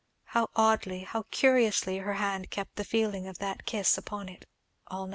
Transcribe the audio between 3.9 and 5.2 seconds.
upon it all night.